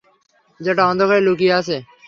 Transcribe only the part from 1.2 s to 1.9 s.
লুকিয়ে আছে।